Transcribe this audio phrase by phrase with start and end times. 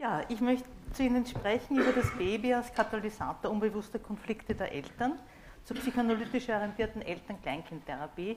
[0.00, 5.18] Ja, ich möchte zu Ihnen sprechen über das Baby als Katalysator unbewusster Konflikte der Eltern
[5.64, 8.36] zur psychoanalytisch orientierten Eltern-Kleinkind-Therapie.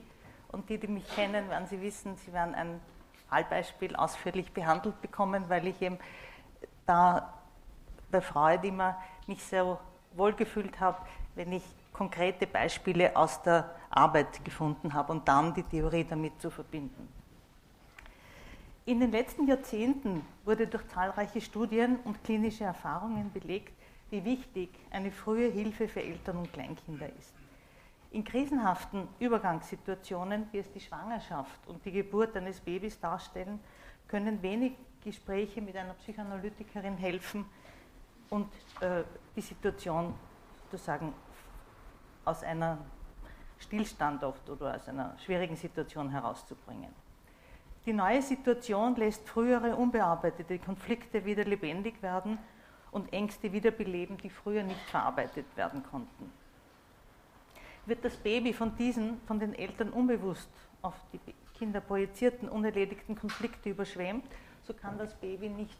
[0.50, 2.80] Und die, die mich kennen, werden Sie wissen, Sie werden ein
[3.28, 5.98] Fallbeispiel ausführlich behandelt bekommen, weil ich eben
[6.84, 7.32] da
[8.10, 9.78] bei Freud immer mich sehr
[10.14, 10.98] wohl gefühlt habe,
[11.36, 16.50] wenn ich konkrete Beispiele aus der Arbeit gefunden habe und dann die Theorie damit zu
[16.50, 17.21] verbinden.
[18.84, 23.72] In den letzten Jahrzehnten wurde durch zahlreiche Studien und klinische Erfahrungen belegt,
[24.10, 27.32] wie wichtig eine frühe Hilfe für Eltern und Kleinkinder ist.
[28.10, 33.60] In krisenhaften Übergangssituationen, wie es die Schwangerschaft und die Geburt eines Babys darstellen,
[34.08, 34.72] können wenig
[35.04, 37.46] Gespräche mit einer Psychoanalytikerin helfen
[38.30, 38.48] und
[38.80, 39.04] äh,
[39.36, 40.12] die Situation
[40.72, 41.14] sozusagen
[42.24, 42.78] aus einer
[43.60, 46.90] Stillstand oft oder aus einer schwierigen Situation herauszubringen.
[47.84, 52.38] Die neue Situation lässt frühere unbearbeitete Konflikte wieder lebendig werden
[52.92, 56.32] und Ängste wiederbeleben, die früher nicht verarbeitet werden konnten.
[57.86, 60.50] Wird das Baby von diesen, von den Eltern unbewusst
[60.82, 61.18] auf die
[61.58, 64.24] Kinder projizierten, unerledigten Konflikte überschwemmt,
[64.62, 65.78] so kann das Baby nicht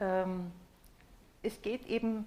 [0.00, 0.50] Ähm,
[1.42, 2.26] es geht eben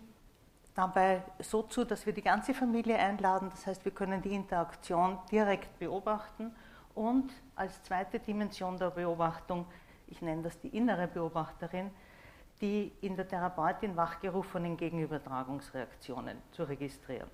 [0.76, 5.18] dabei so zu, dass wir die ganze Familie einladen, das heißt, wir können die Interaktion
[5.30, 6.56] direkt beobachten
[6.96, 9.66] und als zweite Dimension der Beobachtung,
[10.08, 11.92] ich nenne das die innere Beobachterin,
[12.62, 17.30] die in der Therapeutin wachgerufenen Gegenübertragungsreaktionen zu registrieren.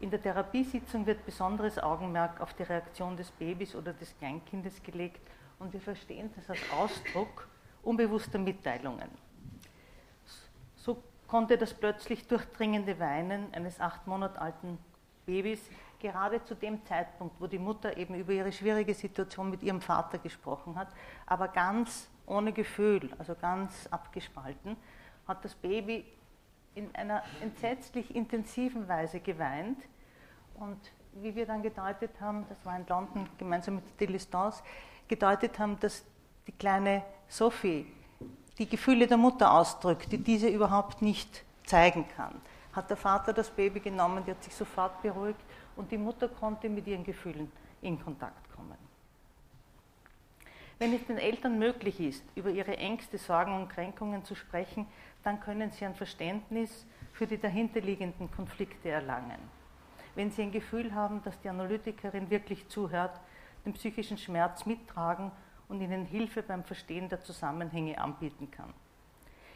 [0.00, 5.20] In der Therapiesitzung wird besonderes Augenmerk auf die Reaktion des Babys oder des Kleinkindes gelegt
[5.58, 7.46] und wir verstehen das als Ausdruck
[7.82, 9.10] unbewusster Mitteilungen.
[10.76, 14.78] So konnte das plötzlich durchdringende Weinen eines acht Monate alten
[15.26, 15.60] Babys
[16.00, 20.18] gerade zu dem Zeitpunkt, wo die Mutter eben über ihre schwierige Situation mit ihrem Vater
[20.18, 20.88] gesprochen hat,
[21.26, 24.76] aber ganz ohne Gefühl, also ganz abgespalten,
[25.26, 26.04] hat das Baby
[26.74, 29.78] in einer entsetzlich intensiven Weise geweint.
[30.54, 30.78] Und
[31.14, 34.62] wie wir dann gedeutet haben, das war in London gemeinsam mit Delistance,
[35.08, 36.04] gedeutet haben, dass
[36.46, 37.86] die kleine Sophie
[38.58, 42.40] die Gefühle der Mutter ausdrückt, die diese überhaupt nicht zeigen kann.
[42.72, 45.40] Hat der Vater das Baby genommen, die hat sich sofort beruhigt
[45.80, 48.76] und die Mutter konnte mit ihren Gefühlen in Kontakt kommen.
[50.78, 54.86] Wenn es den Eltern möglich ist, über ihre Ängste, Sorgen und Kränkungen zu sprechen,
[55.24, 59.38] dann können sie ein Verständnis für die dahinterliegenden Konflikte erlangen.
[60.14, 63.18] Wenn sie ein Gefühl haben, dass die Analytikerin wirklich zuhört,
[63.64, 65.32] den psychischen Schmerz mittragen
[65.68, 68.74] und ihnen Hilfe beim Verstehen der Zusammenhänge anbieten kann.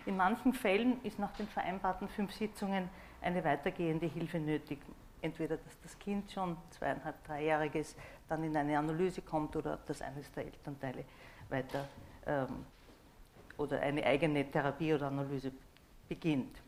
[0.07, 2.89] In manchen Fällen ist nach den vereinbarten fünf Sitzungen
[3.21, 4.79] eine weitergehende Hilfe nötig
[5.25, 7.97] entweder dass das Kind schon zweieinhalb, dreijähriges
[8.29, 11.05] dann in eine Analyse kommt oder dass eines der Elternteile
[11.49, 11.89] weiter
[12.27, 12.67] ähm,
[13.57, 15.51] oder eine eigene Therapie oder Analyse
[16.09, 16.61] beginnt.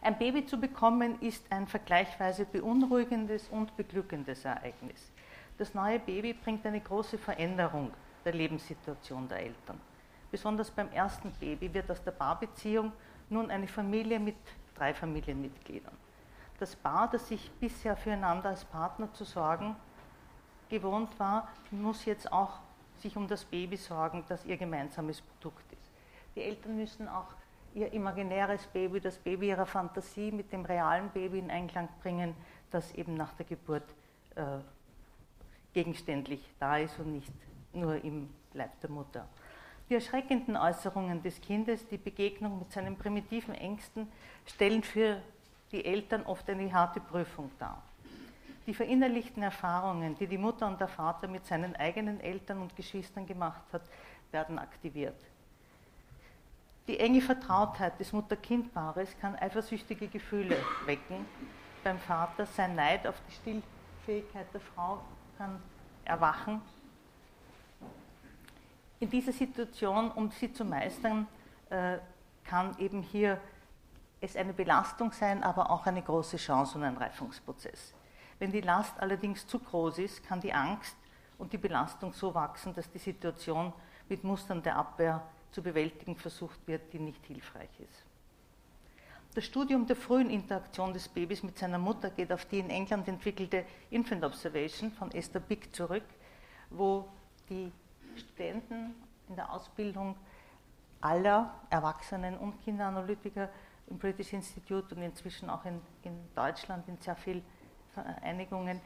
[0.00, 5.12] Ein Baby zu bekommen ist ein vergleichsweise beunruhigendes und beglückendes Ereignis.
[5.58, 7.92] Das neue Baby bringt eine große Veränderung
[8.24, 9.80] der Lebenssituation der Eltern.
[10.32, 12.90] Besonders beim ersten Baby wird aus der Paarbeziehung
[13.28, 14.36] nun eine Familie mit
[14.74, 15.94] drei Familienmitgliedern
[16.62, 19.74] das Paar, das sich bisher füreinander als Partner zu sorgen
[20.70, 22.60] gewohnt war, muss jetzt auch
[23.00, 25.90] sich um das Baby sorgen, das ihr gemeinsames Produkt ist.
[26.36, 27.34] Die Eltern müssen auch
[27.74, 32.32] ihr imaginäres Baby, das Baby ihrer Fantasie mit dem realen Baby in Einklang bringen,
[32.70, 33.88] das eben nach der Geburt
[34.36, 34.58] äh,
[35.74, 37.32] gegenständlich da ist und nicht
[37.72, 39.28] nur im Leib der Mutter.
[39.90, 44.06] Die erschreckenden Äußerungen des Kindes, die Begegnung mit seinen primitiven Ängsten,
[44.46, 45.20] stellen für
[45.72, 47.82] die Eltern oft eine harte Prüfung dar.
[48.66, 53.26] Die verinnerlichten Erfahrungen, die die Mutter und der Vater mit seinen eigenen Eltern und Geschwistern
[53.26, 53.82] gemacht hat,
[54.30, 55.16] werden aktiviert.
[56.86, 61.26] Die enge Vertrautheit des Mutter-Kind-Paares kann eifersüchtige Gefühle wecken.
[61.82, 65.00] Beim Vater sein Neid auf die Stillfähigkeit der Frau
[65.38, 65.60] kann
[66.04, 66.60] erwachen.
[69.00, 71.26] In dieser Situation, um sie zu meistern,
[71.70, 71.98] äh,
[72.44, 73.40] kann eben hier
[74.22, 77.92] es eine Belastung sein, aber auch eine große Chance und ein Reifungsprozess.
[78.38, 80.96] Wenn die Last allerdings zu groß ist, kann die Angst
[81.38, 83.72] und die Belastung so wachsen, dass die Situation
[84.08, 88.04] mit Mustern der Abwehr zu bewältigen versucht wird, die nicht hilfreich ist.
[89.34, 93.08] Das Studium der frühen Interaktion des Babys mit seiner Mutter geht auf die in England
[93.08, 96.04] entwickelte Infant Observation von Esther Bick zurück,
[96.70, 97.08] wo
[97.48, 97.72] die
[98.16, 98.94] Studenten
[99.28, 100.16] in der Ausbildung
[101.00, 103.48] aller Erwachsenen und Kinderanalytiker
[103.92, 107.44] im British Institute und inzwischen auch in, in Deutschland in sehr vielen
[107.92, 108.80] Vereinigungen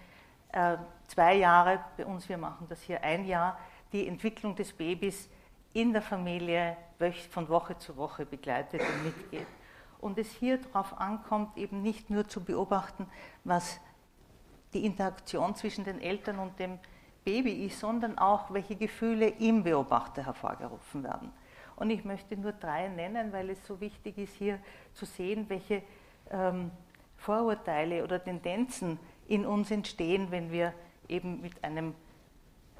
[0.52, 0.76] äh,
[1.06, 3.58] zwei Jahre, bei uns wir machen das hier ein Jahr,
[3.92, 5.28] die Entwicklung des Babys
[5.72, 6.76] in der Familie
[7.30, 9.46] von Woche zu Woche begleitet und mitgeht.
[10.00, 13.06] Und es hier darauf ankommt, eben nicht nur zu beobachten,
[13.44, 13.80] was
[14.72, 16.78] die Interaktion zwischen den Eltern und dem
[17.24, 21.32] Baby ist, sondern auch, welche Gefühle im Beobachter hervorgerufen werden.
[21.76, 24.58] Und ich möchte nur drei nennen, weil es so wichtig ist, hier
[24.94, 25.82] zu sehen, welche
[26.30, 26.70] ähm,
[27.16, 30.72] Vorurteile oder Tendenzen in uns entstehen, wenn wir
[31.08, 31.94] eben mit einem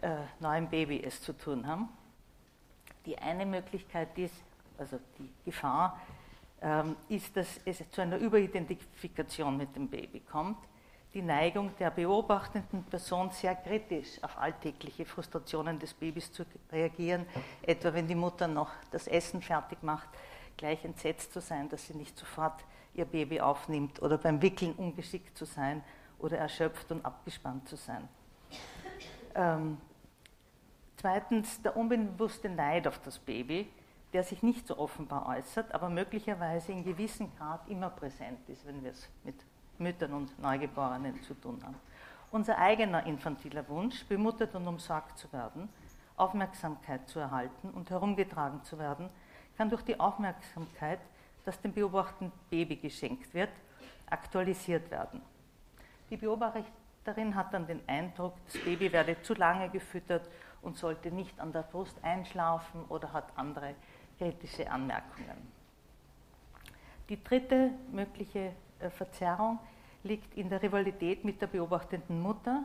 [0.01, 1.89] äh, neuen Baby es zu tun haben.
[3.05, 4.35] Die eine Möglichkeit ist,
[4.79, 6.01] also die Gefahr,
[6.63, 10.59] ähm, ist, dass es zu einer Überidentifikation mit dem Baby kommt.
[11.17, 17.25] Die Neigung der beobachtenden Person sehr kritisch auf alltägliche Frustrationen des Babys zu reagieren,
[17.63, 20.11] etwa wenn die Mutter noch das Essen fertig macht,
[20.59, 25.39] gleich entsetzt zu sein, dass sie nicht sofort ihr Baby aufnimmt oder beim Wickeln ungeschickt
[25.39, 25.83] zu sein
[26.19, 28.07] oder erschöpft und abgespannt zu sein.
[29.35, 29.79] Ähm,
[30.99, 33.71] Zweitens der unbewusste Neid auf das Baby,
[34.13, 38.85] der sich nicht so offenbar äußert, aber möglicherweise in gewissem Grad immer präsent ist, wenn
[38.85, 39.37] wir es mit
[39.81, 41.77] Müttern und Neugeborenen zu tun haben.
[42.31, 45.69] Unser eigener infantiler Wunsch, bemuttert und umsorgt zu werden,
[46.17, 49.09] Aufmerksamkeit zu erhalten und herumgetragen zu werden,
[49.57, 51.01] kann durch die Aufmerksamkeit,
[51.45, 53.51] das dem beobachtenden Baby geschenkt wird,
[54.07, 55.21] aktualisiert werden.
[56.11, 60.29] Die Beobachterin hat dann den Eindruck, das Baby werde zu lange gefüttert
[60.63, 63.75] und sollte nicht an der Brust einschlafen oder hat andere
[64.19, 65.53] kritische Anmerkungen.
[67.09, 68.53] Die dritte mögliche
[68.91, 69.59] Verzerrung
[70.03, 72.65] liegt in der Rivalität mit der beobachtenden Mutter,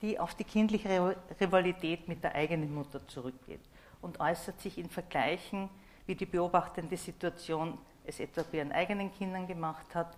[0.00, 3.60] die auf die kindliche Rivalität mit der eigenen Mutter zurückgeht
[4.00, 5.68] und äußert sich in Vergleichen,
[6.06, 10.16] wie die beobachtende Situation es etwa bei ihren eigenen Kindern gemacht hat.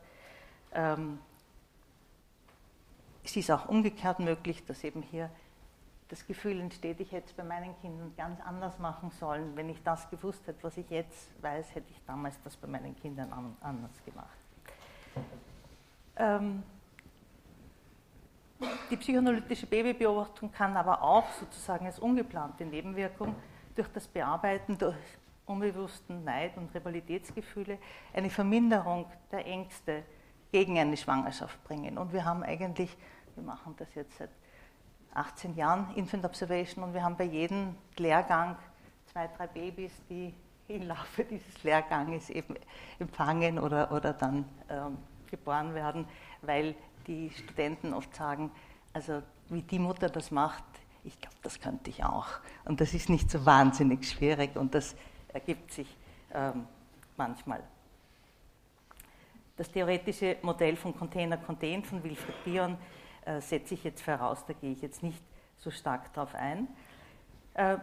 [0.73, 1.19] Ähm,
[3.25, 5.31] es ist auch umgekehrt möglich, dass eben hier
[6.09, 9.55] das Gefühl entsteht, ich hätte es bei meinen Kindern ganz anders machen sollen.
[9.57, 12.97] Wenn ich das gewusst hätte, was ich jetzt weiß, hätte ich damals das bei meinen
[12.97, 14.40] Kindern anders gemacht.
[16.17, 16.63] Ähm,
[18.91, 23.35] die psychoanalytische Babybeobachtung kann aber auch sozusagen als ungeplante Nebenwirkung
[23.75, 24.97] durch das Bearbeiten durch
[25.47, 27.79] unbewussten Neid- und Rivalitätsgefühle
[28.13, 30.05] eine Verminderung der Ängste
[30.53, 31.99] gegen eine Schwangerschaft bringen.
[31.99, 32.97] Und wir haben eigentlich,
[33.35, 34.31] wir machen das jetzt seit
[35.15, 38.57] 18 Jahren Infant Observation und wir haben bei jedem Lehrgang
[39.07, 40.35] zwei, drei Babys, die
[40.69, 42.55] im Laufe dieses Lehrganges eben
[42.99, 44.99] empfangen oder, oder dann ähm,
[45.31, 46.07] geboren werden,
[46.43, 46.75] weil
[47.07, 48.51] die Studenten oft sagen,
[48.93, 50.65] also wie die Mutter das macht,
[51.05, 52.27] ich glaube, das könnte ich auch.
[52.65, 54.95] Und das ist nicht so wahnsinnig schwierig und das
[55.33, 55.97] ergibt sich
[56.35, 56.67] ähm,
[57.17, 57.63] manchmal.
[59.57, 62.77] Das theoretische Modell von Container-Contain von Wilfried Bion
[63.25, 65.23] äh, setze ich jetzt voraus, da gehe ich jetzt nicht
[65.59, 66.69] so stark drauf ein.
[67.55, 67.77] Äh,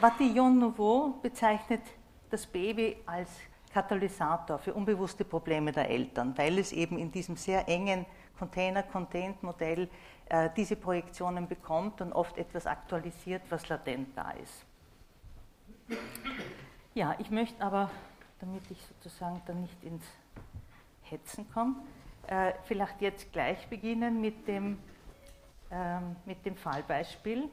[0.00, 1.82] Vatillon Nouveau bezeichnet
[2.30, 3.30] das Baby als
[3.74, 8.06] Katalysator für unbewusste Probleme der Eltern, weil es eben in diesem sehr engen
[8.38, 9.88] Container-Contained-Modell
[10.28, 14.64] äh, diese Projektionen bekommt und oft etwas aktualisiert, was latent da ist.
[16.94, 17.90] Ja, ich möchte aber,
[18.38, 20.04] damit ich sozusagen dann nicht ins
[21.02, 21.74] Hetzen komme,
[22.28, 24.78] äh, vielleicht jetzt gleich beginnen mit dem,
[25.72, 27.48] ähm, mit dem Fallbeispiel,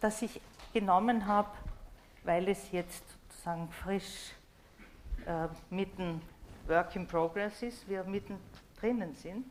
[0.00, 0.40] das ich
[0.72, 1.50] genommen habe,
[2.22, 4.32] weil es jetzt sozusagen frisch
[5.26, 6.20] äh, mitten
[6.66, 8.38] Work in Progress ist, wir mitten
[8.80, 9.44] drinnen sind.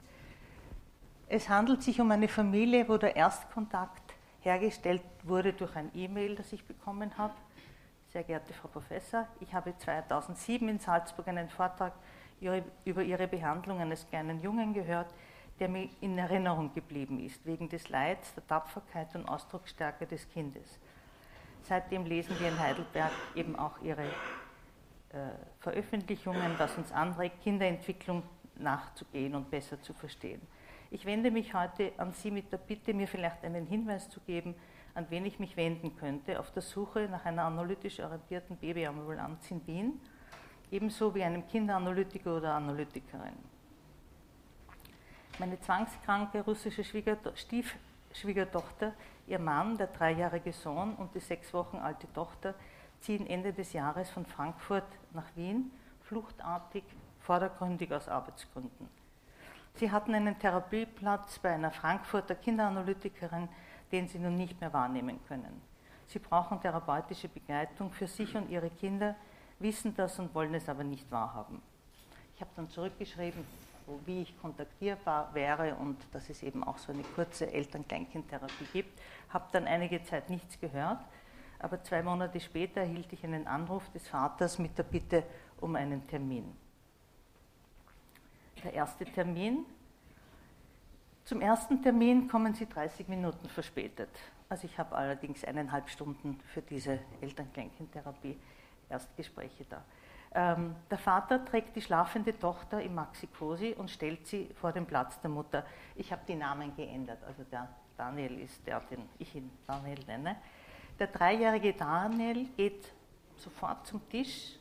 [1.28, 6.52] Es handelt sich um eine Familie, wo der Erstkontakt hergestellt wurde durch ein E-Mail, das
[6.54, 7.34] ich bekommen habe.
[8.10, 11.94] Sehr geehrte Frau Professor, ich habe 2007 in Salzburg einen Vortrag
[12.86, 15.08] über Ihre Behandlung eines kleinen Jungen gehört,
[15.60, 20.80] der mir in Erinnerung geblieben ist, wegen des Leids, der Tapferkeit und Ausdrucksstärke des Kindes.
[21.64, 24.06] Seitdem lesen wir in Heidelberg eben auch Ihre
[25.60, 28.24] Veröffentlichungen, was uns anregt, Kinderentwicklung
[28.56, 30.42] nachzugehen und besser zu verstehen.
[30.92, 34.56] Ich wende mich heute an Sie mit der Bitte, mir vielleicht einen Hinweis zu geben,
[34.96, 39.66] an wen ich mich wenden könnte, auf der Suche nach einer analytisch orientierten Babyambulanz in
[39.66, 40.00] Wien,
[40.72, 43.34] ebenso wie einem Kinderanalytiker oder Analytikerin.
[45.40, 48.94] Meine zwangskranke russische Stiefschwiegertochter,
[49.26, 52.54] ihr Mann, der dreijährige Sohn und die sechs Wochen alte Tochter
[53.04, 55.72] ziehen Ende des Jahres von Frankfurt nach Wien,
[56.04, 56.84] fluchtartig,
[57.20, 58.88] vordergründig aus Arbeitsgründen.
[59.76, 63.50] Sie hatten einen Therapieplatz bei einer Frankfurter Kinderanalytikerin,
[63.92, 65.62] den sie nun nicht mehr wahrnehmen können.
[66.08, 69.16] Sie brauchen therapeutische Begleitung für sich und ihre Kinder,
[69.60, 71.62] wissen das und wollen es aber nicht wahrhaben.
[72.36, 73.46] Ich habe dann zurückgeschrieben,
[74.06, 79.02] wie ich kontaktierbar wäre und dass es eben auch so eine kurze Eltern-Kleinkind-Therapie gibt.
[79.30, 81.00] Habe dann einige Zeit nichts gehört,
[81.64, 85.24] aber zwei Monate später erhielt ich einen Anruf des Vaters mit der Bitte
[85.60, 86.56] um einen Termin
[88.64, 89.66] der erste Termin.
[91.26, 94.10] Zum ersten Termin kommen Sie 30 Minuten verspätet.
[94.50, 98.38] Also ich habe allerdings eineinhalb Stunden für diese Eltern-Kleinkind-Therapie
[98.90, 99.84] Erstgespräche da.
[100.36, 105.20] Ähm, der Vater trägt die schlafende Tochter im Maxi-Cosi und stellt sie vor den Platz
[105.22, 105.66] der Mutter.
[105.96, 110.36] Ich habe die Namen geändert, also der Daniel ist der, den ich ihn Daniel nenne.
[111.00, 112.94] Der dreijährige Daniel geht
[113.38, 114.58] sofort zum Tisch,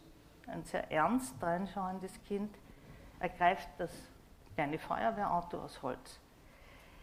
[0.47, 2.55] ein sehr ernst reinschauendes Kind,
[3.21, 3.91] ergreift das
[4.55, 6.19] kleine Feuerwehrauto aus Holz.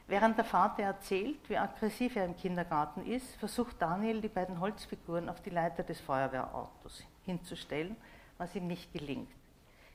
[0.08, 5.30] Während der Vater erzählt, wie aggressiv er im Kindergarten ist, versucht Daniel, die beiden Holzfiguren
[5.30, 7.96] auf die Leiter des Feuerwehrautos hinzustellen,
[8.40, 9.30] was ihm nicht gelingt.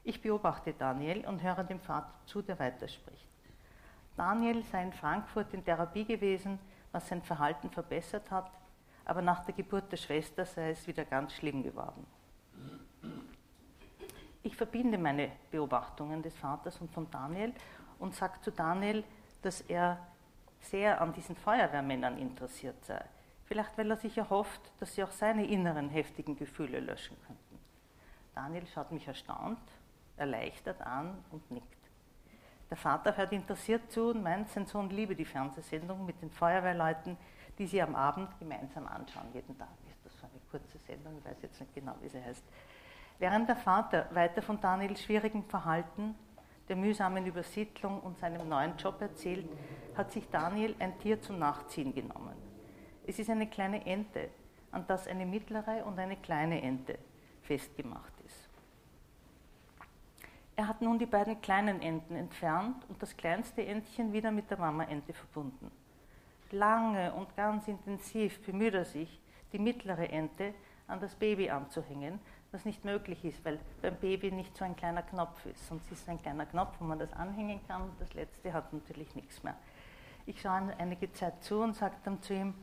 [0.04, 3.26] Ich beobachte Daniel und höre dem Vater zu, der weiterspricht.
[4.16, 6.60] Daniel sei in Frankfurt in Therapie gewesen,
[6.92, 8.50] was sein Verhalten verbessert hat,
[9.04, 12.06] aber nach der Geburt der Schwester sei es wieder ganz schlimm geworden.
[14.42, 17.52] Ich verbinde meine Beobachtungen des Vaters und von Daniel
[17.98, 19.04] und sage zu Daniel,
[19.42, 19.98] dass er
[20.60, 23.02] sehr an diesen Feuerwehrmännern interessiert sei.
[23.44, 27.58] Vielleicht, weil er sich erhofft, dass sie auch seine inneren heftigen Gefühle löschen könnten.
[28.34, 29.60] Daniel schaut mich erstaunt,
[30.16, 31.68] erleichtert an und nickt.
[32.70, 37.16] Der Vater hört interessiert zu und meint, sein Sohn liebe die Fernsehsendung mit den Feuerwehrleuten,
[37.58, 39.26] die sie am Abend gemeinsam anschauen.
[39.32, 42.22] Jeden Tag ist das so eine kurze Sendung, ich weiß jetzt nicht genau, wie sie
[42.22, 42.44] heißt.
[43.18, 46.14] Während der Vater weiter von Daniels schwierigem Verhalten,
[46.68, 49.48] der mühsamen Übersiedlung und seinem neuen Job erzählt,
[49.96, 52.34] hat sich Daniel ein Tier zum Nachziehen genommen.
[53.06, 54.30] Es ist eine kleine Ente,
[54.72, 56.98] an das eine mittlere und eine kleine Ente
[57.42, 58.48] festgemacht ist.
[60.56, 64.58] Er hat nun die beiden kleinen Enten entfernt und das kleinste Entchen wieder mit der
[64.58, 65.70] Mama-Ente verbunden.
[66.54, 69.20] Lange und ganz intensiv bemüht er sich,
[69.52, 70.54] die mittlere Ente
[70.86, 72.20] an das Baby anzuhängen,
[72.52, 75.66] was nicht möglich ist, weil beim Baby nicht so ein kleiner Knopf ist.
[75.66, 77.90] Sonst ist es ein kleiner Knopf, wo man das anhängen kann.
[77.98, 79.56] Das letzte hat natürlich nichts mehr.
[80.26, 82.54] Ich schaue einige Zeit zu und sage dann zu ihm,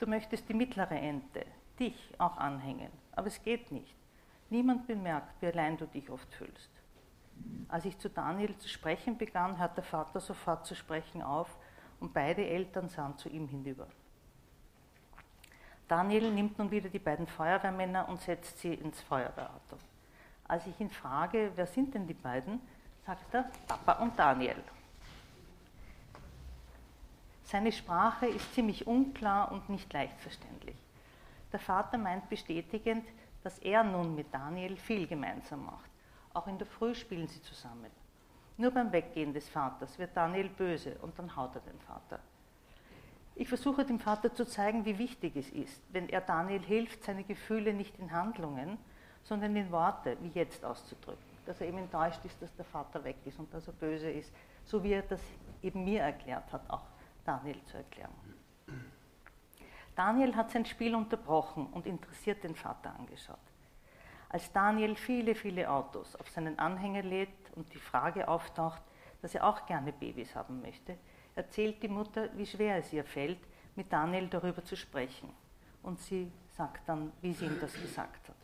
[0.00, 1.46] du möchtest die mittlere Ente,
[1.78, 3.94] dich auch anhängen, aber es geht nicht.
[4.50, 6.70] Niemand bemerkt, wie allein du dich oft fühlst.
[7.68, 11.56] Als ich zu Daniel zu sprechen begann, hört der Vater sofort zu sprechen auf
[12.00, 13.86] und beide Eltern sahen zu ihm hinüber.
[15.88, 19.78] Daniel nimmt nun wieder die beiden Feuerwehrmänner und setzt sie ins Feuerwehrauto.
[20.46, 22.60] Als ich ihn frage, wer sind denn die beiden,
[23.06, 24.62] sagt er Papa und Daniel.
[27.44, 30.76] Seine Sprache ist ziemlich unklar und nicht leicht verständlich.
[31.50, 33.06] Der Vater meint bestätigend,
[33.42, 35.90] dass er nun mit Daniel viel gemeinsam macht.
[36.34, 37.90] Auch in der Früh spielen sie zusammen.
[38.58, 42.18] Nur beim Weggehen des Vaters wird Daniel böse und dann haut er den Vater.
[43.36, 47.22] Ich versuche dem Vater zu zeigen, wie wichtig es ist, wenn er Daniel hilft, seine
[47.22, 48.76] Gefühle nicht in Handlungen,
[49.22, 51.22] sondern in Worte, wie jetzt auszudrücken.
[51.46, 54.32] Dass er eben enttäuscht ist, dass der Vater weg ist und dass er böse ist,
[54.64, 55.22] so wie er das
[55.62, 56.82] eben mir erklärt hat, auch
[57.24, 58.10] Daniel zu erklären.
[59.94, 63.38] Daniel hat sein Spiel unterbrochen und interessiert den Vater angeschaut.
[64.30, 68.82] Als Daniel viele, viele Autos auf seinen Anhänger lädt und die Frage auftaucht,
[69.20, 70.96] dass er auch gerne Babys haben möchte,
[71.34, 73.40] erzählt die Mutter, wie schwer es ihr fällt,
[73.74, 75.32] mit Daniel darüber zu sprechen.
[75.82, 78.36] Und sie sagt dann, wie sie ihm das gesagt hat.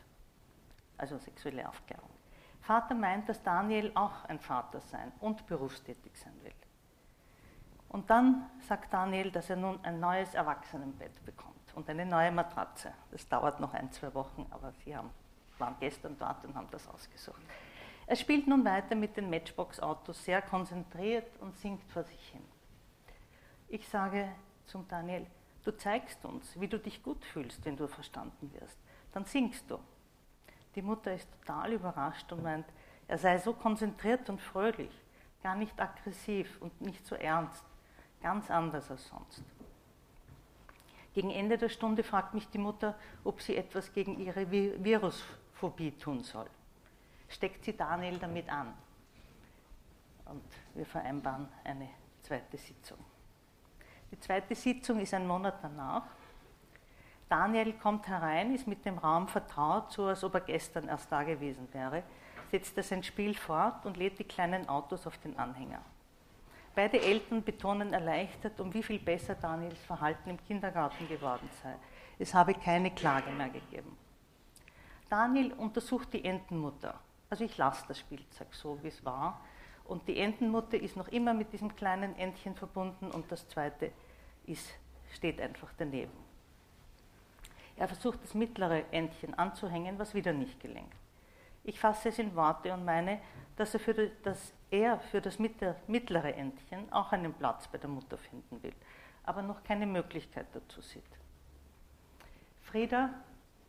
[0.97, 2.11] Also sexuelle Aufklärung.
[2.61, 6.55] Vater meint, dass Daniel auch ein Vater sein und berufstätig sein will.
[7.89, 12.93] Und dann sagt Daniel, dass er nun ein neues Erwachsenenbett bekommt und eine neue Matratze.
[13.11, 15.11] Das dauert noch ein, zwei Wochen, aber sie haben,
[15.59, 17.43] waren gestern dort und haben das ausgesucht.
[18.07, 22.45] Er spielt nun weiter mit den Matchbox-Autos sehr konzentriert und singt vor sich hin.
[23.69, 24.29] Ich sage
[24.67, 25.27] zum Daniel,
[25.65, 28.79] du zeigst uns, wie du dich gut fühlst, wenn du verstanden wirst.
[29.13, 29.79] Dann singst du.
[30.75, 32.67] Die Mutter ist total überrascht und meint,
[33.09, 34.93] er sei so konzentriert und fröhlich,
[35.43, 37.65] gar nicht aggressiv und nicht so ernst,
[38.21, 39.43] ganz anders als sonst.
[41.15, 46.25] Gegen Ende der Stunde fragt mich die Mutter, ob sie etwas gegen ihre Virusphobie tun
[46.25, 46.49] soll.
[47.29, 48.75] Steckt sie Daniel damit an.
[50.27, 51.89] Und wir vereinbaren eine
[52.23, 52.99] zweite Sitzung.
[54.11, 56.05] Die zweite Sitzung ist ein Monat danach.
[57.29, 61.23] Daniel kommt herein, ist mit dem Raum vertraut, so als ob er gestern erst da
[61.23, 62.03] gewesen wäre,
[62.51, 65.83] setzt er sein Spiel fort und lädt die kleinen Autos auf den Anhänger.
[66.75, 71.75] Beide Eltern betonen erleichtert, um wie viel besser Daniels Verhalten im Kindergarten geworden sei.
[72.19, 73.97] Es habe keine Klage mehr gegeben.
[75.09, 76.99] Daniel untersucht die Entenmutter.
[77.35, 79.41] Also ich lasse das Spielzeug so, wie es war.
[79.87, 83.91] Und die Entenmutter ist noch immer mit diesem kleinen Entchen verbunden und das zweite
[84.47, 84.71] ist,
[85.11, 86.13] steht einfach daneben.
[87.75, 90.95] Er versucht das mittlere Entchen anzuhängen, was wieder nicht gelingt.
[91.65, 93.21] Ich fasse es in Worte und meine,
[93.57, 97.91] dass er für, die, dass er für das mittlere Entchen auch einen Platz bei der
[97.91, 98.75] Mutter finden will,
[99.25, 101.03] aber noch keine Möglichkeit dazu sieht.
[102.61, 103.11] Frieda,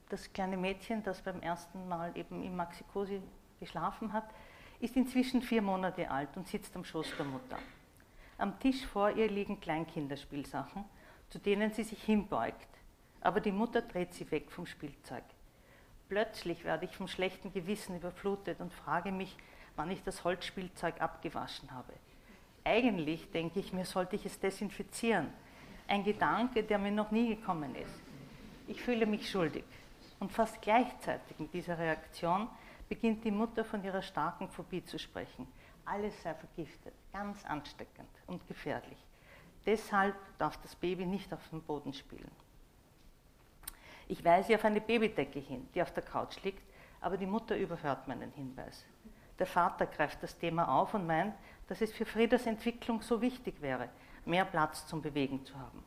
[0.10, 3.24] das kleine Mädchen, das beim ersten Mal eben im Maxikosi
[3.59, 4.29] geschlafen hat,
[4.79, 7.57] ist inzwischen vier Monate alt und sitzt am Schoß der Mutter.
[8.38, 10.83] Am Tisch vor ihr liegen Kleinkinderspielsachen,
[11.29, 12.67] zu denen sie sich hinbeugt,
[13.21, 15.24] aber die Mutter dreht sie weg vom Spielzeug.
[16.09, 19.35] Plötzlich werde ich vom schlechten Gewissen überflutet und frage mich,
[19.75, 21.93] wann ich das Holzspielzeug abgewaschen habe.
[22.63, 25.27] Eigentlich denke ich mir, sollte ich es desinfizieren.
[25.88, 28.01] Ein Gedanke, der mir noch nie gekommen ist.
[28.68, 29.63] Ich fühle mich schuldig.
[30.20, 32.48] Und fast gleichzeitig mit dieser Reaktion
[32.89, 35.48] beginnt die Mutter von ihrer starken Phobie zu sprechen.
[35.85, 38.98] Alles sei vergiftet, ganz ansteckend und gefährlich.
[39.65, 42.31] Deshalb darf das Baby nicht auf dem Boden spielen.
[44.07, 46.61] Ich weise auf eine Babydecke hin, die auf der Couch liegt,
[47.01, 48.85] aber die Mutter überhört meinen Hinweis.
[49.39, 51.35] Der Vater greift das Thema auf und meint,
[51.67, 53.89] dass es für Friedas Entwicklung so wichtig wäre,
[54.25, 55.83] mehr Platz zum Bewegen zu haben.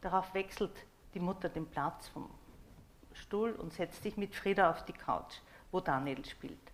[0.00, 0.72] Darauf wechselt
[1.14, 2.28] die Mutter den Platz vom
[3.12, 5.40] Stuhl und setzt sich mit Frieda auf die Couch,
[5.76, 6.72] wo Daniel spielt.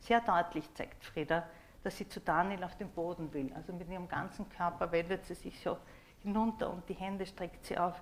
[0.00, 1.46] Sehr deutlich zeigt Frieda,
[1.82, 3.52] dass sie zu Daniel auf den Boden will.
[3.54, 5.76] Also mit ihrem ganzen Körper wendet sie sich so
[6.22, 8.00] hinunter und die Hände streckt sie auf.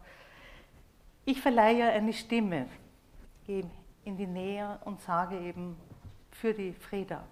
[1.25, 2.69] Ich verleihe ihr eine Stimme,
[3.45, 3.69] gehe
[4.05, 5.77] in die Nähe und sage eben
[6.31, 7.25] für die Frieda,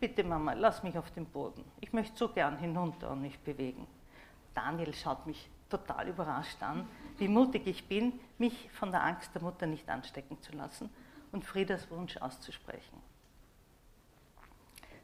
[0.00, 1.62] bitte Mama, lass mich auf den Boden.
[1.82, 3.86] Ich möchte so gern hinunter und mich bewegen.
[4.54, 9.42] Daniel schaut mich total überrascht an, wie mutig ich bin, mich von der Angst der
[9.42, 10.88] Mutter nicht anstecken zu lassen
[11.32, 13.02] und Friedas Wunsch auszusprechen.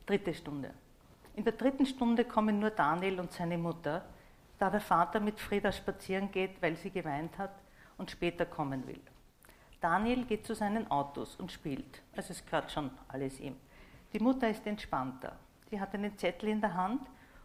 [0.06, 0.72] Dritte Stunde.
[1.34, 4.04] In der dritten Stunde kommen nur Daniel und seine Mutter,
[4.58, 7.54] da der Vater mit Frieda spazieren geht, weil sie geweint hat
[7.98, 9.00] und später kommen will.
[9.80, 13.56] Daniel geht zu seinen Autos und spielt, also es gehört schon alles ihm.
[14.12, 15.37] Die Mutter ist entspannter.
[15.68, 17.02] Sie hat einen Zettel in der Hand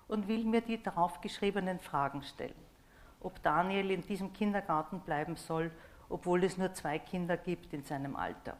[0.07, 2.55] und will mir die darauf geschriebenen Fragen stellen.
[3.21, 5.71] Ob Daniel in diesem Kindergarten bleiben soll,
[6.09, 8.55] obwohl es nur zwei Kinder gibt in seinem Alter.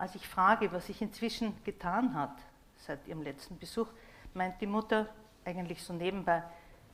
[0.00, 2.34] Als ich frage, was sich inzwischen getan hat
[2.78, 3.86] seit ihrem letzten Besuch,
[4.32, 5.06] meint die Mutter
[5.44, 6.42] eigentlich so nebenbei,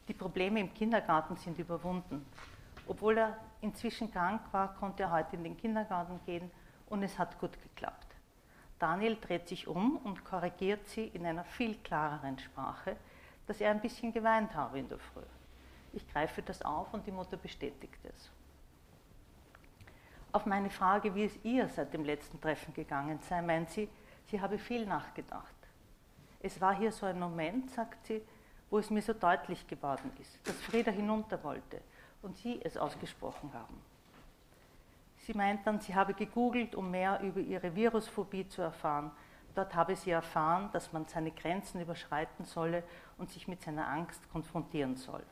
[0.09, 2.27] die Probleme im Kindergarten sind überwunden.
[2.88, 6.51] Obwohl er inzwischen krank war, konnte er heute in den Kindergarten gehen
[6.87, 8.09] und es hat gut geklappt.
[8.81, 12.97] Daniel dreht sich um und korrigiert sie in einer viel klareren Sprache,
[13.47, 15.23] dass er ein bisschen geweint habe in der Früh.
[15.92, 18.33] Ich greife das auf und die Mutter bestätigt es.
[20.37, 23.88] Auf meine Frage, wie es ihr seit dem letzten Treffen gegangen sei, meint sie,
[24.27, 25.55] sie habe viel nachgedacht.
[26.40, 28.20] Es war hier so ein Moment, sagt sie,
[28.68, 31.81] wo es mir so deutlich geworden ist, dass Frieda hinunter wollte,
[32.20, 33.81] und Sie es ausgesprochen haben.
[35.20, 39.12] Sie meint dann, sie habe gegoogelt, um mehr über ihre Virusphobie zu erfahren.
[39.55, 42.83] Dort habe sie erfahren, dass man seine Grenzen überschreiten solle
[43.16, 45.22] und sich mit seiner Angst konfrontieren soll.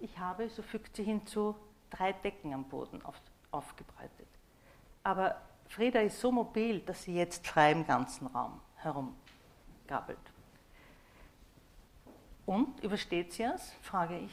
[0.00, 1.54] Ich habe, so fügt sie hinzu,
[1.90, 4.28] drei Decken am Boden auf, aufgebreitet.
[5.02, 5.36] Aber
[5.68, 10.18] Frieda ist so mobil, dass sie jetzt frei im ganzen Raum herumkrabbelt.
[12.46, 13.72] Und übersteht sie es?
[13.82, 14.32] frage ich.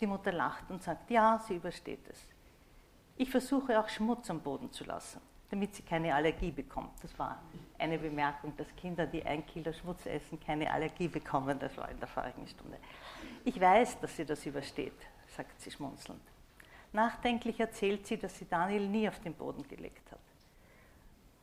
[0.00, 2.18] Die Mutter lacht und sagt, ja, sie übersteht es.
[3.16, 6.90] Ich versuche auch Schmutz am Boden zu lassen, damit sie keine Allergie bekommt.
[7.02, 7.40] Das war
[7.78, 11.58] eine Bemerkung, dass Kinder, die ein Kilo Schmutz essen, keine Allergie bekommen.
[11.58, 12.76] Das war in der vorigen Stunde.
[13.44, 16.20] Ich weiß, dass sie das übersteht, sagt sie schmunzelnd.
[16.94, 20.20] Nachdenklich erzählt sie, dass sie Daniel nie auf den Boden gelegt hat.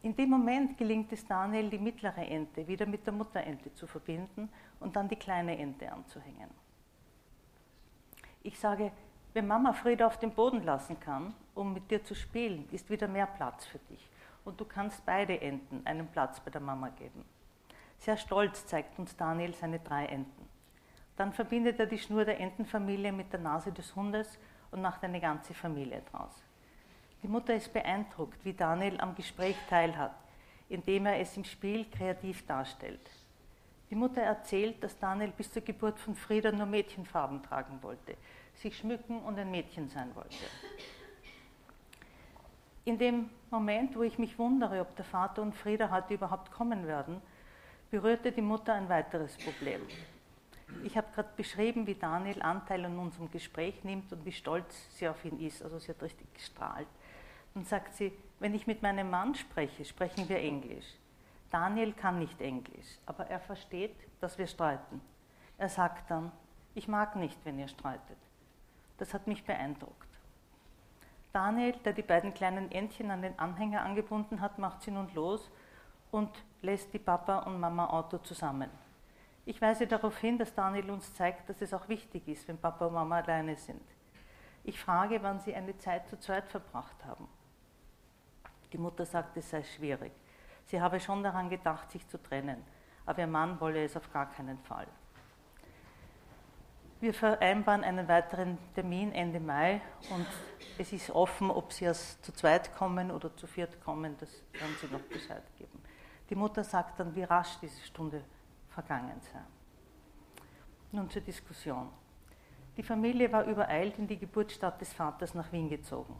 [0.02, 4.48] In dem Moment gelingt es Daniel, die mittlere Ente wieder mit der Mutterente zu verbinden
[4.80, 6.50] und dann die kleine Ente anzuhängen.
[8.44, 8.94] Ich sage,
[9.34, 13.10] wenn Mama Frieda auf den Boden lassen kann, um mit dir zu spielen, ist wieder
[13.10, 14.10] mehr Platz für dich.
[14.46, 17.26] Und du kannst beide Enten einen Platz bei der Mama geben.
[17.98, 20.50] Sehr stolz zeigt uns Daniel seine drei Enten.
[21.18, 24.40] Dann verbindet er die Schnur der Entenfamilie mit der Nase des Hundes
[24.72, 26.32] und macht eine ganze Familie draus.
[27.22, 30.16] Die Mutter ist beeindruckt, wie Daniel am Gespräch teilhat,
[30.70, 33.10] indem er es im Spiel kreativ darstellt.
[33.90, 38.16] Die Mutter erzählt, dass Daniel bis zur Geburt von Frieda nur Mädchenfarben tragen wollte,
[38.56, 40.36] sich schmücken und ein Mädchen sein wollte.
[42.86, 46.88] In dem Moment, wo ich mich wundere, ob der Vater und Frieda heute überhaupt kommen
[46.88, 47.22] werden,
[47.92, 49.82] berührte die Mutter ein weiteres Problem.
[50.84, 55.08] Ich habe gerade beschrieben, wie Daniel Anteil an unserem Gespräch nimmt und wie stolz sie
[55.08, 55.64] auf ihn ist.
[55.64, 56.88] Also sie hat richtig gestrahlt.
[57.54, 60.96] Dann sagt sie, wenn ich mit meinem Mann spreche, sprechen wir Englisch.
[61.52, 65.02] Daniel kann nicht Englisch, aber er versteht, dass wir streiten.
[65.58, 66.32] Er sagt dann,
[66.74, 68.18] ich mag nicht, wenn ihr streitet.
[68.98, 70.08] Das hat mich beeindruckt.
[71.34, 75.50] Daniel, der die beiden kleinen Entchen an den Anhänger angebunden hat, macht sie nun los
[76.12, 76.30] und
[76.62, 78.70] lässt die Papa und Mama Auto zusammen.
[79.52, 82.86] Ich weise darauf hin, dass Daniel uns zeigt, dass es auch wichtig ist, wenn Papa
[82.86, 83.82] und Mama alleine sind.
[84.64, 87.28] Ich frage, wann sie eine Zeit zu zweit verbracht haben.
[88.72, 90.14] Die Mutter sagt, es sei schwierig.
[90.64, 92.64] Sie habe schon daran gedacht, sich zu trennen,
[93.06, 94.88] aber ihr Mann wolle es auf gar keinen Fall.
[97.02, 100.28] Wir vereinbaren einen weiteren Termin Ende Mai und
[100.78, 104.78] es ist offen, ob Sie erst zu zweit kommen oder zu viert kommen, das werden
[104.80, 105.84] Sie noch Bescheid geben.
[106.30, 108.24] Die Mutter sagt dann, wie rasch diese Stunde
[108.72, 109.40] vergangen sei.
[110.92, 111.90] Nun zur Diskussion.
[112.78, 116.16] Die Familie war übereilt in die Geburtsstadt des Vaters nach Wien gezogen.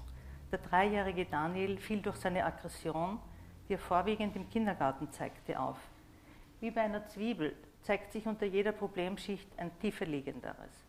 [0.52, 3.20] Der dreijährige Daniel fiel durch seine Aggression,
[3.68, 5.78] die er vorwiegend im Kindergarten zeigte, auf.
[6.60, 10.86] Wie bei einer Zwiebel zeigt sich unter jeder Problemschicht ein tiefer liegenderes.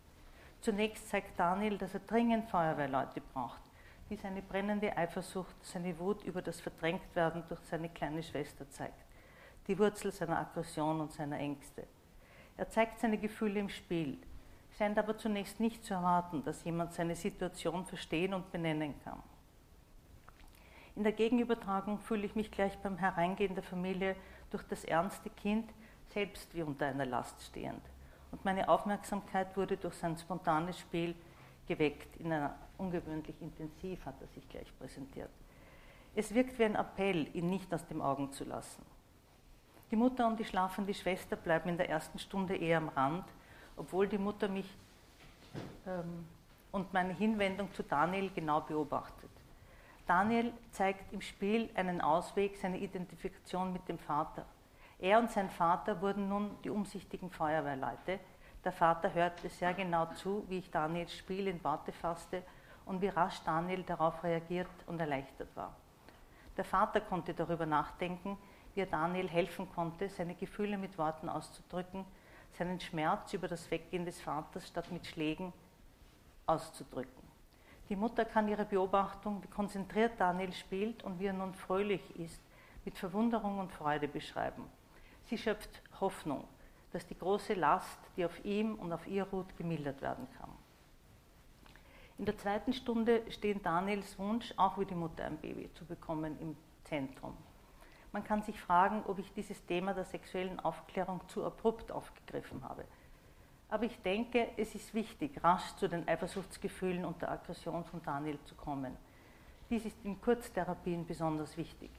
[0.61, 3.61] Zunächst zeigt Daniel, dass er dringend Feuerwehrleute braucht,
[4.09, 9.03] die seine brennende Eifersucht, seine Wut über das Verdrängtwerden durch seine kleine Schwester zeigt,
[9.67, 11.87] die Wurzel seiner Aggression und seiner Ängste.
[12.57, 14.17] Er zeigt seine Gefühle im Spiel,
[14.77, 19.21] scheint aber zunächst nicht zu erwarten, dass jemand seine Situation verstehen und benennen kann.
[20.95, 24.15] In der Gegenübertragung fühle ich mich gleich beim Hereingehen der Familie
[24.51, 25.71] durch das ernste Kind
[26.09, 27.81] selbst wie unter einer Last stehend.
[28.31, 31.15] Und meine Aufmerksamkeit wurde durch sein spontanes Spiel
[31.67, 32.15] geweckt.
[32.17, 35.29] In einer ungewöhnlich intensiv hat er sich gleich präsentiert.
[36.15, 38.83] Es wirkt wie ein Appell, ihn nicht aus den Augen zu lassen.
[39.93, 43.25] Die Mutter und die schlafende Schwester bleiben in der ersten Stunde eher am Rand,
[43.77, 44.65] obwohl die Mutter mich
[45.85, 46.25] ähm,
[46.71, 49.29] und meine Hinwendung zu Daniel genau beobachtet.
[50.07, 54.47] Daniel zeigt im Spiel einen Ausweg, seine Identifikation mit dem Vater.
[54.97, 58.19] Er und sein Vater wurden nun die umsichtigen Feuerwehrleute.
[58.65, 62.41] Der Vater hörte sehr genau zu, wie ich Daniels Spiel in Worte fasste
[62.87, 65.75] und wie rasch Daniel darauf reagiert und erleichtert war.
[66.57, 68.39] Der Vater konnte darüber nachdenken,
[68.73, 72.05] wie er Daniel helfen konnte, seine Gefühle mit Worten auszudrücken,
[72.57, 75.53] seinen Schmerz über das Weggehen des Vaters statt mit Schlägen
[76.45, 77.23] auszudrücken.
[77.89, 82.41] Die Mutter kann ihre Beobachtung, wie konzentriert Daniel spielt und wie er nun fröhlich ist,
[82.85, 84.63] mit Verwunderung und Freude beschreiben.
[85.25, 86.47] Sie schöpft Hoffnung,
[86.91, 90.49] dass die große Last, die auf ihm und auf ihr ruht, gemildert werden kann.
[92.17, 96.37] In der zweiten Stunde steht Daniels Wunsch, auch wie die Mutter ein Baby zu bekommen,
[96.39, 97.35] im Zentrum.
[98.13, 102.85] Man kann sich fragen, ob ich dieses Thema der sexuellen Aufklärung zu abrupt aufgegriffen habe.
[103.69, 108.37] Aber ich denke, es ist wichtig, rasch zu den Eifersuchtsgefühlen und der Aggression von Daniel
[108.45, 108.95] zu kommen.
[109.71, 111.89] Dies ist in Kurztherapien besonders wichtig.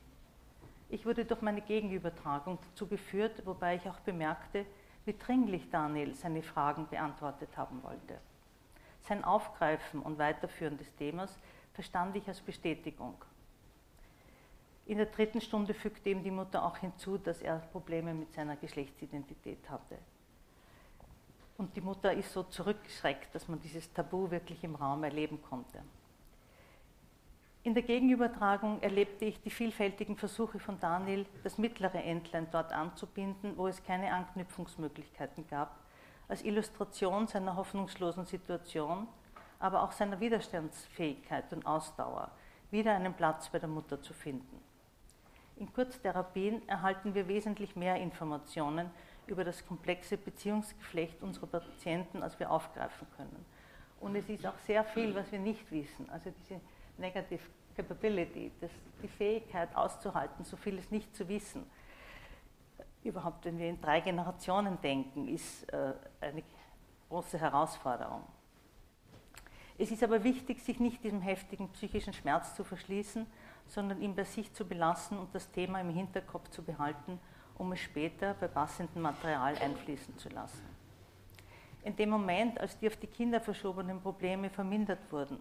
[0.89, 4.65] Ich wurde durch meine Gegenübertragung dazu geführt, wobei ich auch bemerkte,
[5.07, 8.21] wie dringlich Daniel seine Fragen beantwortet haben wollte.
[9.01, 11.37] Sein Aufgreifen und Weiterführen des Themas
[11.73, 13.17] verstand ich als Bestätigung.
[14.87, 18.57] In der dritten Stunde fügte ihm die Mutter auch hinzu, dass er Probleme mit seiner
[18.57, 19.97] Geschlechtsidentität hatte.
[21.57, 25.83] Und die Mutter ist so zurückgeschreckt, dass man dieses Tabu wirklich im Raum erleben konnte.
[27.63, 33.57] In der Gegenübertragung erlebte ich die vielfältigen Versuche von Daniel, das mittlere Entlein dort anzubinden,
[33.57, 35.79] wo es keine Anknüpfungsmöglichkeiten gab,
[36.29, 39.09] als Illustration seiner hoffnungslosen Situation,
[39.59, 42.31] aber auch seiner Widerstandsfähigkeit und Ausdauer,
[42.71, 44.61] wieder einen Platz bei der Mutter zu finden.
[45.57, 48.91] In Kurztherapien erhalten wir wesentlich mehr Informationen
[49.27, 53.45] über das komplexe Beziehungsgeflecht unserer Patienten, als wir aufgreifen können.
[54.01, 56.11] Und es ist auch sehr viel, was wir nicht wissen.
[56.11, 56.61] Also diese
[56.99, 57.43] Negative
[57.77, 58.71] Capability, das,
[59.03, 61.65] die Fähigkeit auszuhalten, so vieles nicht zu wissen.
[63.03, 66.43] Überhaupt, wenn wir in drei Generationen denken, ist äh, eine
[67.09, 68.23] große Herausforderung.
[69.77, 73.27] Es ist aber wichtig, sich nicht diesem heftigen psychischen Schmerz zu verschließen,
[73.67, 77.19] sondern ihn bei sich zu belassen und das Thema im Hinterkopf zu behalten,
[77.59, 80.63] um es später bei passendem Material einfließen zu lassen.
[81.83, 85.39] In dem Moment, als die auf die Kinder verschobenen Probleme vermindert wurden,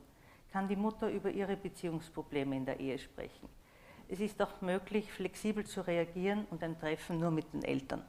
[0.52, 3.48] kann die Mutter über ihre Beziehungsprobleme in der Ehe sprechen.
[4.10, 8.04] Es ist auch möglich, flexibel zu reagieren und ein Treffen nur mit den Eltern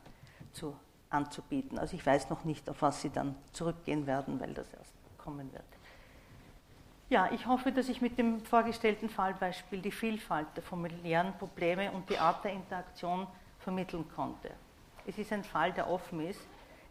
[0.52, 0.74] zu,
[1.10, 1.78] anzubieten.
[1.78, 5.52] Also ich weiß noch nicht, auf was sie dann zurückgehen werden, weil das erst kommen
[5.52, 5.64] wird.
[7.10, 12.08] Ja, ich hoffe, dass ich mit dem vorgestellten Fallbeispiel die Vielfalt der familiären Probleme und
[12.08, 13.26] die Art der Interaktion
[13.58, 14.50] vermitteln konnte.
[15.06, 16.40] Es ist ein Fall, der offen ist.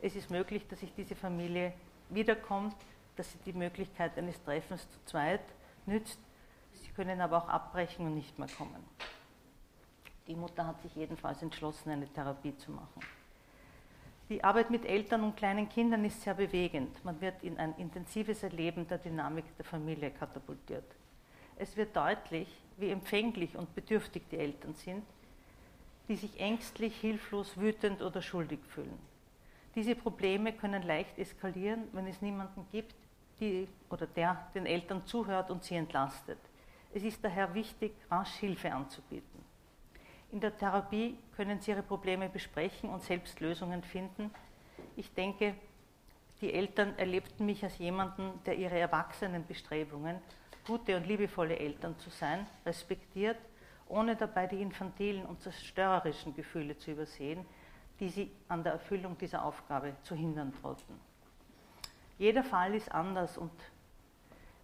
[0.02, 1.74] Es ist möglich, dass sich diese Familie
[2.10, 2.76] wiederkommt,
[3.16, 5.42] dass sie die Möglichkeit eines Treffens zu zweit
[5.86, 6.20] nützt.
[6.74, 8.84] Sie können aber auch abbrechen und nicht mehr kommen.
[10.28, 13.02] Die Mutter hat sich jedenfalls entschlossen, eine Therapie zu machen.
[14.30, 17.04] Die Arbeit mit Eltern und kleinen Kindern ist sehr bewegend.
[17.04, 20.86] Man wird in ein intensives Erleben der Dynamik der Familie katapultiert.
[21.58, 25.04] Es wird deutlich, wie empfänglich und bedürftig die Eltern sind,
[26.08, 28.98] die sich ängstlich, hilflos, wütend oder schuldig fühlen.
[29.76, 32.96] Diese Probleme können leicht eskalieren, wenn es niemanden gibt,
[33.40, 36.40] die oder der den Eltern zuhört und sie entlastet.
[36.94, 39.44] Es ist daher wichtig, rasch Hilfe anzubieten.
[40.34, 44.32] In der Therapie können Sie Ihre Probleme besprechen und selbst Lösungen finden.
[44.96, 45.54] Ich denke,
[46.42, 50.18] die Eltern erlebten mich als jemanden, der ihre erwachsenen Bestrebungen,
[50.66, 53.38] gute und liebevolle Eltern zu sein, respektiert,
[53.88, 57.46] ohne dabei die infantilen und zerstörerischen Gefühle zu übersehen,
[58.00, 61.00] die sie an der Erfüllung dieser Aufgabe zu hindern drohten.
[62.18, 63.52] Jeder Fall ist anders und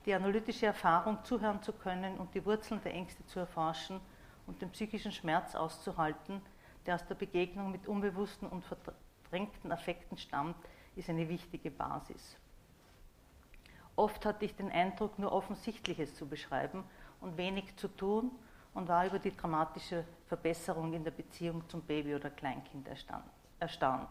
[0.07, 4.01] die analytische Erfahrung, zuhören zu können und die Wurzeln der Ängste zu erforschen
[4.49, 6.41] und den psychischen Schmerz auszuhalten,
[6.87, 10.55] der aus der Begegnung mit unbewussten und verdrängten Affekten stammt,
[10.95, 12.35] ist eine wichtige Basis.
[13.95, 16.83] Oft hatte ich den Eindruck, nur Offensichtliches zu beschreiben
[17.21, 18.31] und wenig zu tun
[18.73, 22.87] und war über die dramatische Verbesserung in der Beziehung zum Baby oder Kleinkind
[23.59, 24.09] erstaunt.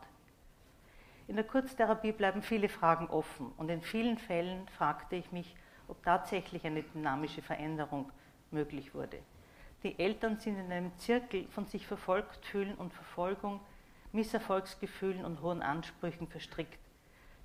[1.26, 5.56] In der Kurztherapie bleiben viele Fragen offen und in vielen Fällen fragte ich mich,
[5.88, 8.12] ob tatsächlich eine dynamische Veränderung
[8.52, 9.18] möglich wurde.
[9.82, 13.60] Die Eltern sind in einem Zirkel von sich verfolgt fühlen und Verfolgung,
[14.12, 16.78] Misserfolgsgefühlen und hohen Ansprüchen verstrickt.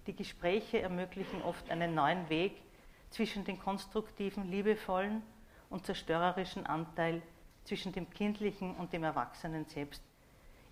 [0.07, 2.61] Die Gespräche ermöglichen oft einen neuen Weg
[3.09, 5.21] zwischen dem konstruktiven, liebevollen
[5.69, 7.21] und zerstörerischen Anteil,
[7.63, 10.03] zwischen dem kindlichen und dem Erwachsenen selbst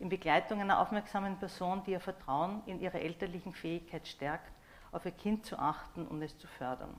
[0.01, 4.51] in Begleitung einer aufmerksamen Person, die ihr Vertrauen in ihre elterlichen Fähigkeit stärkt,
[4.91, 6.95] auf ihr Kind zu achten und es zu fördern.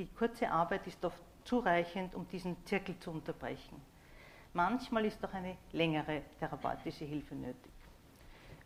[0.00, 3.78] Die kurze Arbeit ist oft zureichend, um diesen Zirkel zu unterbrechen.
[4.54, 7.70] Manchmal ist auch eine längere therapeutische Hilfe nötig.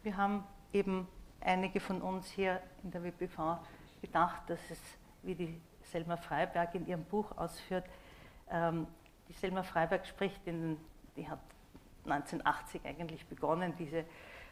[0.04, 1.08] Wir haben eben
[1.40, 3.58] einige von uns hier in der WPV
[4.00, 4.80] gedacht, dass es,
[5.24, 7.86] wie die Selma Freiberg in ihrem Buch ausführt,
[8.48, 8.86] ähm,
[9.28, 10.76] die Selma Freiberg spricht, in,
[11.16, 11.40] die hat
[12.04, 14.04] 1980 eigentlich begonnen, diese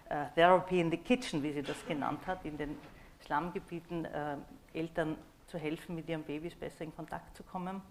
[0.08, 2.76] äh, Therapy in the Kitchen, wie sie das genannt hat, in den
[3.20, 4.36] Slumgebieten äh,
[4.74, 5.16] Eltern
[5.52, 7.82] zu helfen, mit ihren Babys besser in Kontakt zu kommen.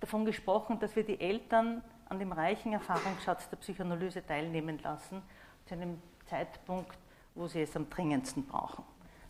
[0.00, 5.22] Davon gesprochen, dass wir die Eltern an dem reichen Erfahrungsschatz der Psychoanalyse teilnehmen lassen,
[5.66, 6.98] zu einem Zeitpunkt,
[7.34, 8.82] wo sie es am dringendsten brauchen.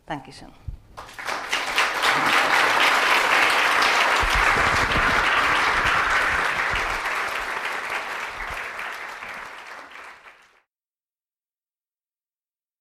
[0.07, 0.51] Dankeschön.